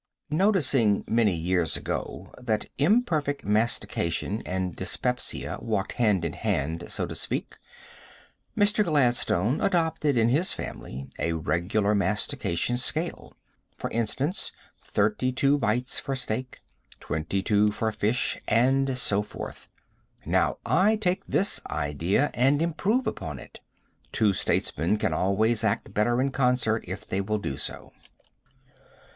[0.31, 7.13] Noticing many years ago that imperfect mastication and dyspepsia walked hand in hand, so to
[7.13, 7.55] speak,
[8.57, 8.83] Mr.
[8.83, 13.35] Gladstone adopted in his family a regular mastication scale;
[13.77, 14.51] for instance,
[14.81, 16.61] thirty two bites for steak,
[16.99, 19.67] twenty two for fish, and so forth.
[20.25, 23.59] Now I take this idea and improve upon it.
[24.11, 27.93] Two statesmen can always act better in concert if they will do so.